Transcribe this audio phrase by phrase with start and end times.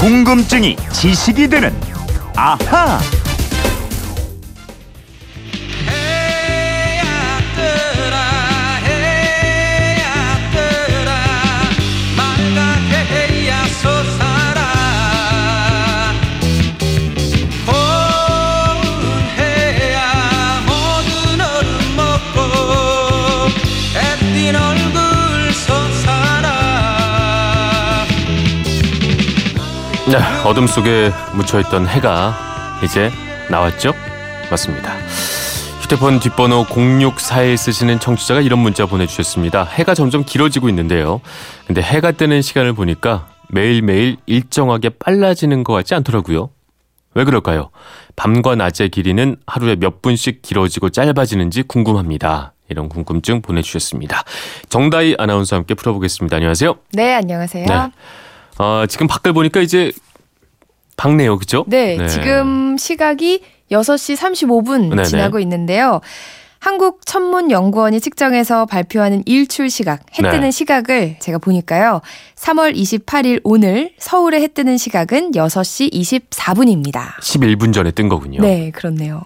[0.00, 1.78] 궁금증이 지식이 되는
[2.34, 2.98] 아하.
[30.44, 32.34] 어둠 속에 묻혀있던 해가
[32.84, 33.10] 이제
[33.50, 33.92] 나왔죠?
[34.50, 34.92] 맞습니다.
[35.82, 39.64] 휴대폰 뒷번호 0641 쓰시는 청취자가 이런 문자 보내주셨습니다.
[39.64, 41.20] 해가 점점 길어지고 있는데요.
[41.66, 46.50] 근데 해가 뜨는 시간을 보니까 매일매일 일정하게 빨라지는 것 같지 않더라고요.
[47.14, 47.70] 왜 그럴까요?
[48.14, 52.52] 밤과 낮의 길이는 하루에 몇 분씩 길어지고 짧아지는지 궁금합니다.
[52.68, 54.22] 이런 궁금증 보내주셨습니다.
[54.68, 56.36] 정다희 아나운서와 함께 풀어보겠습니다.
[56.36, 56.76] 안녕하세요.
[56.92, 57.66] 네, 안녕하세요.
[57.66, 57.90] 네.
[58.58, 59.90] 어, 지금 밖을 보니까 이제
[61.00, 61.38] 밝네요.
[61.38, 61.64] 그죠?
[61.66, 65.04] 네, 지금 시각이 6시 35분 네네.
[65.04, 66.02] 지나고 있는데요.
[66.58, 70.30] 한국천문연구원이 측정해서 발표하는 일출 시각, 해 네.
[70.30, 72.02] 뜨는 시각을 제가 보니까요.
[72.36, 77.18] 3월 28일 오늘 서울의 해 뜨는 시각은 6시 24분입니다.
[77.22, 78.42] 11분 전에 뜬 거군요.
[78.42, 79.24] 네, 그렇네요.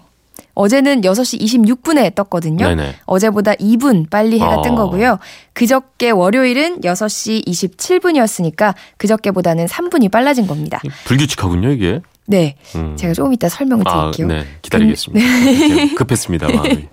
[0.55, 2.67] 어제는 6시 26분에 떴거든요.
[2.67, 2.95] 네네.
[3.05, 4.75] 어제보다 2분 빨리 해가 뜬 어.
[4.75, 5.19] 거고요.
[5.53, 10.81] 그저께 월요일은 6시 27분이었으니까 그저께보다는 3분이 빨라진 겁니다.
[11.05, 12.01] 불규칙하군요, 이게.
[12.27, 12.55] 네.
[12.75, 12.95] 음.
[12.97, 14.27] 제가 조금 이따 설명을 아, 드릴게요.
[14.27, 14.47] 네.
[14.61, 15.25] 기다리겠습니다.
[15.25, 15.93] 네.
[15.95, 16.87] 급했습니다, 마음이.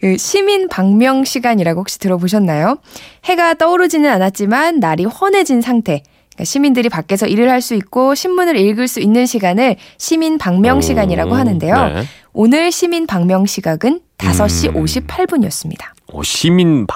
[0.00, 2.78] 그 시민 방명 시간이라고 혹시 들어보셨나요?
[3.24, 6.02] 해가 떠오르지는 않았지만 날이 환해진 상태.
[6.38, 10.80] 그러니까 시민들이 밖에서 일을 할 수 있고 신문을 읽을 수 있는 시간을 시민 방명 오,
[10.80, 11.88] 시간이라고 하는데요.
[11.88, 12.04] 네.
[12.32, 14.84] 오늘 시민 방명 시각은 5시 음.
[14.84, 15.80] 58분이었습니다.
[16.12, 16.86] 어, 시민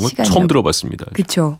[0.00, 0.34] 건 시간이라고.
[0.34, 1.06] 처음 들어봤습니다.
[1.12, 1.58] 그렇죠.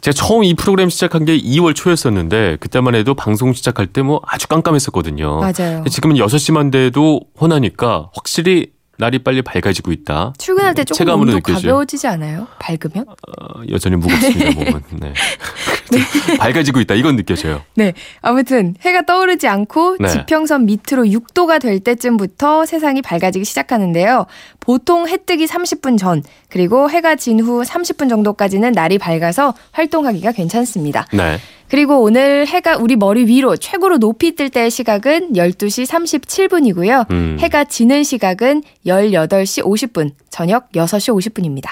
[0.00, 4.48] 제가 처음 이 프로그램 시작한 게 2월 초였었는데 그때만 해도 방송 시작할 때 뭐 아주
[4.48, 5.38] 깜깜했었거든요.
[5.40, 5.84] 맞아요.
[5.88, 10.32] 지금은 6시만 돼도 혼하니까 확실히 날이 빨리 밝아지고 있다.
[10.38, 11.40] 출근할 때 조금 체감으로.
[11.40, 12.48] 가벼워지지 않아요?
[12.58, 13.06] 밝으면?
[13.08, 14.82] 어, 여전히 무겁습니다, 몸은.
[15.00, 15.12] 네.
[15.88, 16.94] 그래도 밝아지고 있다.
[16.94, 17.62] 이건 느껴져요.
[17.74, 17.92] 네.
[18.20, 20.08] 아무튼 해가 떠오르지 않고 네.
[20.08, 24.26] 지평선 밑으로 6도가 될 때쯤부터 세상이 밝아지기 시작하는데요.
[24.60, 31.06] 보통 해 뜨기 30분 전 그리고 해가 진 후 30분 정도까지는 날이 밝아서 활동하기가 괜찮습니다.
[31.12, 31.38] 네.
[31.68, 37.10] 그리고 오늘 해가 우리 머리 위로 최고로 높이 뜰 때의 시각은 12시 37분이고요.
[37.10, 37.36] 음.
[37.40, 41.68] 해가 지는 시각은 18시 50분, 저녁 6시 50분입니다.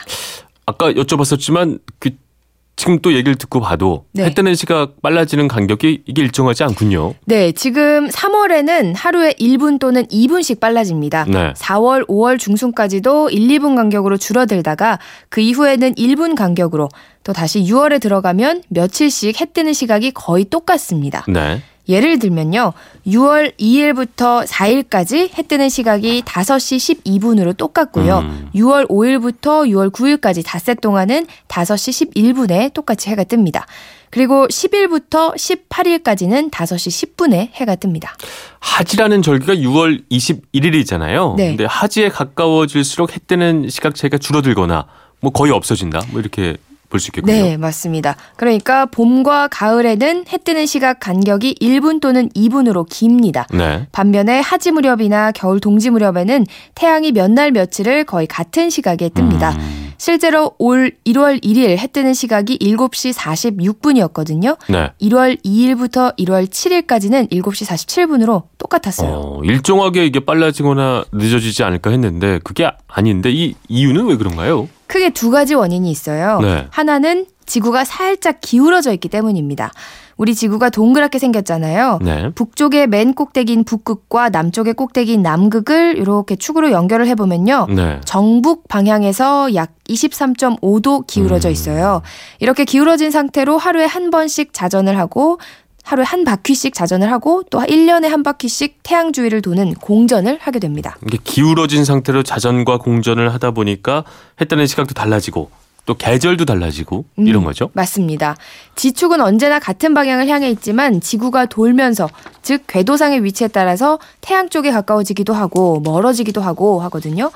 [0.66, 2.10] 아까 여쭤봤었지만 그
[2.76, 4.26] 지금 또 얘기를 듣고 봐도 네.
[4.26, 7.14] 해 뜨는 시각 빨라지는 간격이 이게 일정하지 않군요.
[7.25, 11.25] 네, 지금 3월에는 하루에 1분 또는 2분씩 빨라집니다.
[11.25, 11.54] 네.
[11.54, 14.98] 4월, 5월 중순까지도 1, 2분 간격으로 줄어들다가
[15.31, 16.91] 그 이후에는 1분 간격으로
[17.25, 21.25] 또 다시 6월에 들어가면 며칠씩 해 뜨는 시각이 거의 똑같습니다.
[21.28, 21.62] 네.
[21.88, 22.72] 예를 들면요.
[23.06, 28.19] 6월 2일부터 4일까지 해 뜨는 시각이 5시 12분으로 똑같고요.
[28.19, 28.50] 음.
[28.54, 33.62] 6월 5일부터 6월 9일까지 닷새 동안은 5시 11분에 똑같이 해가 뜹니다.
[34.10, 38.08] 그리고 10일부터 18일까지는 5시 10분에 해가 뜹니다.
[38.60, 41.36] 하지라는 절기가 6월 21일이잖아요.
[41.36, 41.48] 네.
[41.48, 44.86] 근데 하지에 가까워질수록 해 뜨는 시각 차이가 줄어들거나
[45.20, 46.00] 뭐 거의 없어진다.
[46.10, 46.56] 뭐 이렇게
[46.88, 47.32] 볼 수 있겠군요.
[47.32, 48.16] 네, 맞습니다.
[48.36, 53.47] 그러니까 봄과 가을에는 해 뜨는 시각 간격이 1분 또는 2분으로 깁니다.
[53.52, 53.86] 네.
[53.92, 59.54] 반면에 하지 무렵이나 겨울 동지 무렵에는 태양이 몇 날 며칠을 거의 같은 시각에 뜹니다.
[59.58, 64.56] 음, 실제로 올 1월 1일 해 뜨는 시각이 7시 46분이었거든요.
[64.68, 64.90] 네.
[65.00, 69.10] 1월 2일부터 1월 7일까지는 7시 47분으로 똑같았어요.
[69.10, 74.68] 어, 일정하게 이게 빨라지거나 늦어지지 않을까 했는데 그게 아닌데 이 이유는 왜 그런가요?
[74.86, 76.40] 크게 두 가지 원인이 있어요.
[76.40, 76.66] 네.
[76.70, 79.72] 하나는 지구가 살짝 기울어져 있기 때문입니다.
[80.16, 81.98] 우리 지구가 동그랗게 생겼잖아요.
[82.02, 82.30] 네.
[82.34, 87.66] 북쪽의 맨 꼭대기인 북극과 남쪽의 꼭대기인 남극을 이렇게 축으로 연결을 해보면요.
[87.68, 88.00] 네.
[88.04, 91.52] 정북 방향에서 약 23.5도 기울어져 음.
[91.52, 92.02] 있어요.
[92.40, 95.38] 이렇게 기울어진 상태로 하루에 한 번씩 자전을 하고
[95.84, 100.96] 하루에 한 바퀴씩 자전을 하고 또 1년에 한 바퀴씩 태양 주위를 도는 공전을 하게 됩니다.
[101.06, 104.02] 이게 기울어진 상태로 자전과 공전을 하다 보니까
[104.40, 105.50] 해 뜨는 시각도 달라지고
[105.87, 107.71] 또 계절도 달라지고 이런 음, 거죠.
[107.73, 108.37] 맞습니다.
[108.75, 112.09] 지축은 언제나 같은 방향을 향해 있지만 지구가 돌면서
[112.43, 117.31] 즉 궤도상의 위치에 따라서 태양 쪽에 가까워지기도 하고 멀어지기도 하고 하거든요.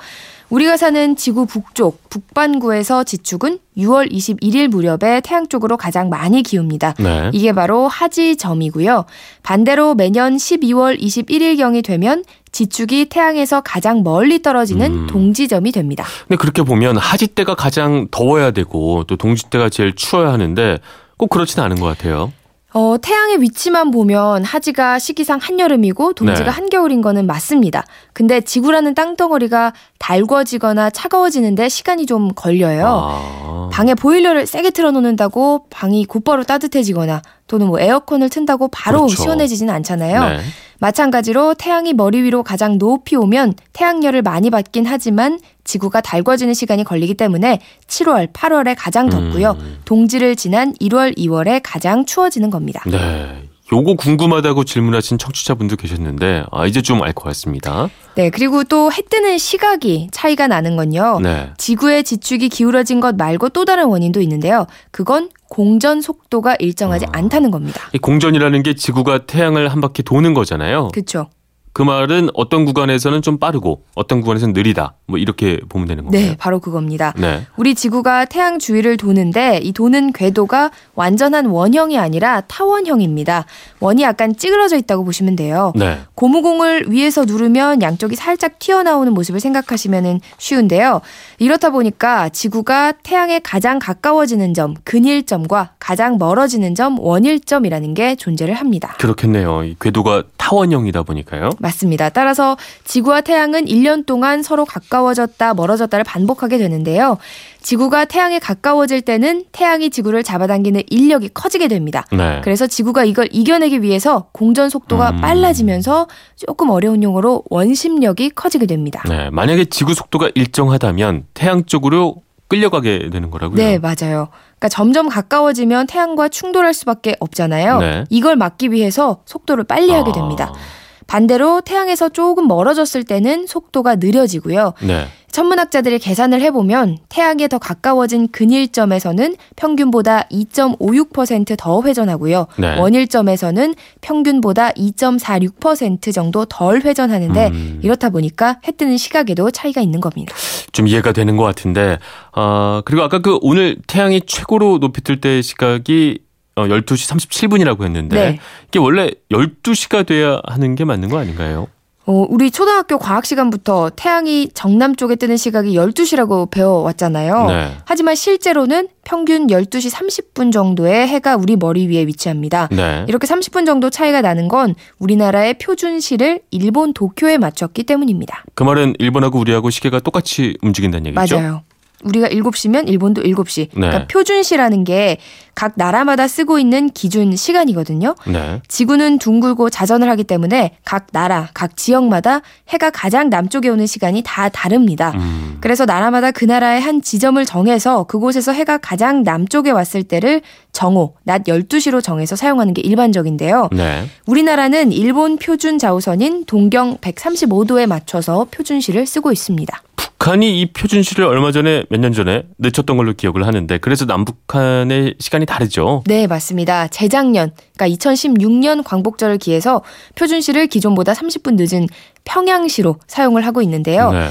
[0.51, 6.95] 우리가 사는 지구 북쪽 북반구에서 지축은 6월 21일 무렵에 태양 쪽으로 가장 많이 기웁니다.
[6.99, 7.31] 네.
[7.33, 9.05] 이게 바로 하지점이고요.
[9.43, 15.07] 반대로 매년 12월 21일경이 되면 지축이 태양에서 가장 멀리 떨어지는 음.
[15.07, 16.05] 동지점이 됩니다.
[16.27, 20.79] 근데 그렇게 보면 하지 때가 가장 더워야 되고 또 동지 때가 제일 추워야 하는데
[21.17, 22.31] 꼭 그렇지는 않은 것 같아요.
[22.73, 26.49] 어, 태양의 위치만 보면 하지가 시기상 한여름이고 동지가 네.
[26.49, 27.85] 한겨울인 거는 맞습니다.
[28.13, 32.85] 근데 지구라는 땅덩어리가 달궈지거나 차가워지는데 시간이 좀 걸려요.
[32.87, 33.50] 아.
[33.71, 39.23] 방에 보일러를 세게 틀어놓는다고 방이 곧바로 따뜻해지거나 또는 뭐 에어컨을 튼다고 바로 그렇죠.
[39.23, 40.29] 시원해지지는 않잖아요.
[40.29, 40.39] 네.
[40.79, 47.13] 마찬가지로 태양이 머리 위로 가장 높이 오면 태양열을 많이 받긴 하지만 지구가 달궈지는 시간이 걸리기
[47.13, 49.57] 때문에 7월, 8월에 가장 덥고요.
[49.59, 49.77] 음.
[49.85, 52.83] 동지를 지난 1월, 2월에 가장 추워지는 겁니다.
[52.87, 53.50] 네.
[53.71, 57.89] 요거 궁금하다고 질문하신 청취자분도 계셨는데 아 이제 좀 알 것 같습니다.
[58.15, 61.19] 네, 그리고 또 해 뜨는 시각이 차이가 나는 건요.
[61.23, 61.51] 네.
[61.57, 64.67] 지구의 지축이 기울어진 것 말고 또 다른 원인도 있는데요.
[64.91, 67.09] 그건 공전 속도가 일정하지 아.
[67.13, 67.79] 않다는 겁니다.
[67.93, 70.89] 이 공전이라는 게 지구가 태양을 한 바퀴 도는 거잖아요.
[70.89, 71.29] 그렇죠.
[71.73, 74.95] 그 말은 어떤 구간에서는 좀 빠르고 어떤 구간에서는 느리다.
[75.07, 76.21] 뭐 이렇게 보면 되는 건가요?
[76.21, 77.13] 네, 바로 그겁니다.
[77.17, 77.45] 네.
[77.55, 83.45] 우리 지구가 태양 주위를 도는데 이 도는 궤도가 완전한 원형이 아니라 타원형입니다.
[83.79, 85.71] 원이 약간 찌그러져 있다고 보시면 돼요.
[85.75, 85.99] 네.
[86.15, 91.01] 고무공을 위에서 누르면 양쪽이 살짝 튀어나오는 모습을 생각하시면 쉬운데요.
[91.39, 98.95] 이렇다 보니까 지구가 태양에 가장 가까워지는 점, 근일점과 가장 멀어지는 점, 원일점이라는 게 존재를 합니다.
[98.99, 99.63] 그렇겠네요.
[99.63, 101.49] 이 궤도가 타원형이다 보니까요.
[101.61, 102.09] 맞습니다.
[102.09, 107.17] 따라서 지구와 태양은 1년 동안 서로 가까워졌다 멀어졌다를 반복하게 되는데요.
[107.61, 112.05] 지구가 태양에 가까워질 때는 태양이 지구를 잡아당기는 인력이 커지게 됩니다.
[112.11, 112.41] 네.
[112.43, 115.21] 그래서 지구가 이걸 이겨내기 위해서 공전 속도가 음.
[115.21, 119.03] 빨라지면서 조금 어려운 용어로 원심력이 커지게 됩니다.
[119.07, 119.29] 네.
[119.29, 123.55] 만약에 지구 속도가 일정하다면 태양 쪽으로 끌려가게 되는 거라고요.
[123.55, 124.27] 네, 맞아요.
[124.59, 127.79] 그러니까 점점 가까워지면 태양과 충돌할 수밖에 없잖아요.
[127.79, 128.03] 네.
[128.09, 130.51] 이걸 막기 위해서 속도를 빨리 하게 됩니다.
[130.53, 134.73] 아, 반대로 태양에서 조금 멀어졌을 때는 속도가 느려지고요.
[134.81, 135.07] 네.
[135.31, 142.47] 천문학자들이 계산을 해보면 태양에 더 가까워진 근일점에서는 평균보다 2.56%더 회전하고요.
[142.57, 142.77] 네.
[142.77, 147.79] 원일점에서는 평균보다 2.46% 정도 덜 회전하는데 음.
[147.81, 150.35] 이렇다 보니까 해 뜨는 시각에도 차이가 있는 겁니다.
[150.73, 151.97] 좀 이해가 되는 것 같은데,
[152.33, 156.19] 아, 그리고 아까 그 오늘 태양이 최고로 높이 뜰 때 시각이
[156.61, 158.39] 어, 12시 37분이라고 했는데, 네.
[158.67, 161.67] 이게 원래 12시가 돼야 하는 게 맞는 거 아닌가요?
[162.05, 167.45] 어, 우리 초등학교 과학 시간부터 태양이 정남 쪽에 뜨는 시각이 12시라고 배워왔잖아요.
[167.47, 167.77] 네.
[167.85, 172.69] 하지만 실제로는 평균 12시 30분 정도의 해가 우리 머리 위에 위치합니다.
[172.71, 173.05] 네.
[173.07, 178.45] 이렇게 30분 정도 차이가 나는 건 우리나라의 표준시를 일본 도쿄에 맞췄기 때문입니다.
[178.55, 181.35] 그 말은 일본하고 우리하고 시계가 똑같이 움직인다는 얘기죠?
[181.35, 181.63] 맞아요.
[182.03, 183.69] 우리가 7시면 일본도 7시.
[183.69, 183.69] 네.
[183.73, 185.17] 그러니까 표준시라는 게
[185.55, 188.15] 각 나라마다 쓰고 있는 기준 시간이거든요.
[188.25, 188.61] 네.
[188.67, 194.49] 지구는 둥글고 자전을 하기 때문에 각 나라, 각 지역마다 해가 가장 남쪽에 오는 시간이 다
[194.49, 195.11] 다릅니다.
[195.15, 201.13] 음, 그래서 나라마다 그 나라의 한 지점을 정해서 그곳에서 해가 가장 남쪽에 왔을 때를 정오,
[201.23, 203.69] 낮 12시로 정해서 사용하는 게 일반적인데요.
[203.71, 204.05] 네.
[204.25, 209.81] 우리나라는 일본 표준 자우선인 동경 135도에 맞춰서 표준시를 쓰고 있습니다.
[209.95, 215.45] 북한이 이 표준시를 얼마 전에 몇 년 전에 늦췄던 걸로 기억을 하는데 그래서 남북한의 시간이
[215.45, 216.03] 다르죠.
[216.05, 216.87] 네, 맞습니다.
[216.87, 219.81] 재작년, 그러니까 2016년 광복절을 기해서
[220.15, 221.87] 표준시를 기존보다 30분 늦은
[222.23, 224.11] 평양시로 사용을 하고 있는데요.
[224.11, 224.29] 네.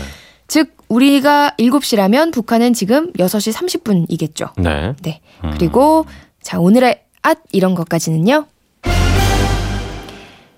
[0.48, 4.50] 즉, 우리가 7시라면 북한은 지금 6시 30분이겠죠.
[4.60, 4.94] 네.
[5.02, 5.20] 네.
[5.52, 6.06] 그리고
[6.42, 8.46] 자, 오늘의 앗 이런 것까지는요.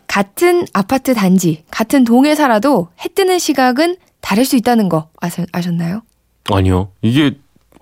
[0.06, 6.02] 같은 아파트 단지, 같은 동에 살아도 해 뜨는 시각은 다를 수 있다는 거 아셨, 아셨나요?
[6.50, 6.90] 아니요.
[7.00, 7.38] 이게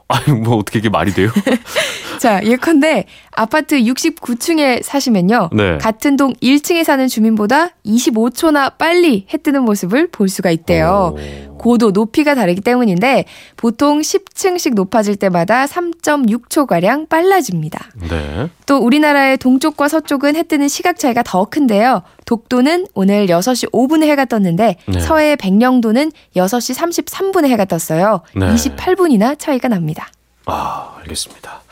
[0.08, 1.30] 아니 뭐 어떻게 이게 말이 돼요?
[2.20, 3.06] 자, 예컨대
[3.40, 5.48] 아파트 69층에 사시면요.
[5.54, 5.78] 네.
[5.78, 11.14] 같은 동 1층에 사는 주민보다 25초나 빨리 해 뜨는 모습을 볼 수가 있대요.
[11.16, 11.56] 오.
[11.56, 13.24] 고도, 높이가 다르기 때문인데
[13.56, 17.86] 보통 10층씩 높아질 때마다 3.6초가량 빨라집니다.
[18.10, 18.50] 네.
[18.66, 22.02] 또 우리나라의 동쪽과 서쪽은 해 뜨는 시각 차이가 더 큰데요.
[22.26, 25.00] 독도는 오늘 6시 5분에 해가 떴는데 네.
[25.00, 28.20] 서해의 백령도는 6시 33분에 해가 떴어요.
[28.36, 28.46] 네.
[28.54, 30.08] 28분이나 차이가 납니다.
[30.44, 31.62] 아, 알겠습니다.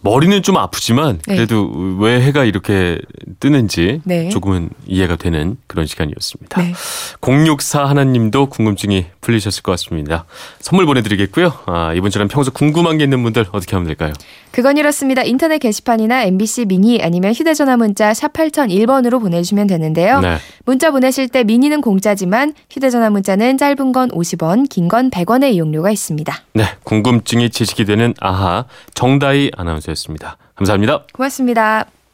[0.00, 1.34] 머리는 좀 아프지만 네.
[1.36, 2.98] 그래도 왜 해가 이렇게
[3.40, 4.28] 뜨는지 네.
[4.28, 6.62] 조금은 이해가 되는 그런 시간이었습니다.
[6.62, 6.72] 네.
[7.20, 10.24] 064 하나님도 궁금증이 풀리셨을 것 같습니다.
[10.60, 11.52] 선물 보내드리겠고요.
[11.66, 14.12] 아, 이분처럼 평소 궁금한 게 있는 분들 어떻게 하면 될까요?
[14.50, 15.22] 그건 이렇습니다.
[15.22, 20.20] 인터넷 게시판이나 MBC 미니 아니면 휴대전화 문자 샵 8001번으로 보내주시면 되는데요.
[20.20, 20.38] 네.
[20.64, 26.34] 문자 보내실 때 미니는 공짜지만 휴대전화 문자는 짧은 건 50원, 긴 건 100원의 이용료가 있습니다.
[26.54, 28.64] 네, 궁금증이 지식이 되는 아하
[28.94, 29.50] 정다희
[29.88, 30.36] 아나운서였습니다.
[30.54, 31.04] 감사합니다.
[31.12, 31.97] 고맙습니다.